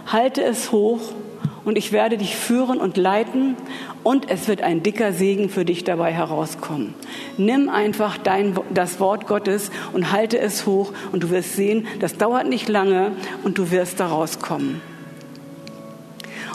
[0.06, 1.00] halte es hoch
[1.64, 3.56] und ich werde dich führen und leiten
[4.04, 6.94] und es wird ein dicker Segen für dich dabei herauskommen.
[7.38, 12.16] Nimm einfach dein, das Wort Gottes und halte es hoch und du wirst sehen, das
[12.16, 14.80] dauert nicht lange und du wirst da rauskommen.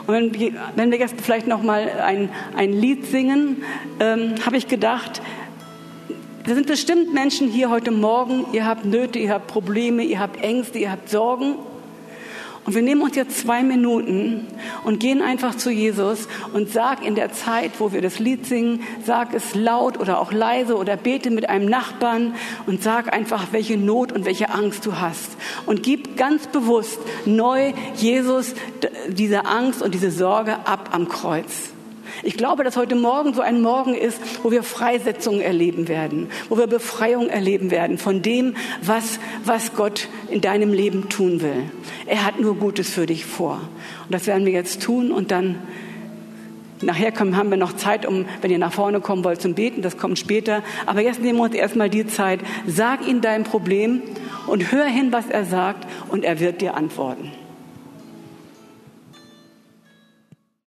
[0.08, 3.64] Und wenn wir, wenn wir jetzt vielleicht noch mal ein, ein Lied singen,
[4.00, 5.22] ähm, habe ich gedacht,
[6.46, 10.42] da sind bestimmt Menschen hier heute Morgen, ihr habt Nöte, ihr habt Probleme, ihr habt
[10.44, 11.56] Ängste, ihr habt Sorgen.
[12.64, 14.46] Und wir nehmen uns jetzt zwei Minuten
[14.84, 18.84] und gehen einfach zu Jesus und sag in der Zeit, wo wir das Lied singen,
[19.04, 22.36] sag es laut oder auch leise oder bete mit einem Nachbarn
[22.68, 25.32] und sag einfach, welche Not und welche Angst du hast.
[25.66, 28.54] Und gib ganz bewusst neu Jesus
[29.08, 31.71] diese Angst und diese Sorge ab am Kreuz.
[32.24, 36.58] Ich glaube, dass heute Morgen so ein Morgen ist, wo wir Freisetzung erleben werden, wo
[36.58, 41.64] wir Befreiung erleben werden von dem, was, was Gott in deinem Leben tun will.
[42.06, 43.62] Er hat nur Gutes für dich vor.
[44.06, 45.58] Und das werden wir jetzt tun und dann
[46.84, 49.82] Nachher kommen, haben wir noch Zeit, um, wenn ihr nach vorne kommen wollt, zum Beten.
[49.84, 50.64] Das kommt später.
[50.86, 52.40] Aber jetzt nehmen wir uns erstmal die Zeit.
[52.66, 54.02] Sag ihm dein Problem
[54.48, 57.32] und hör hin, was er sagt und er wird dir antworten.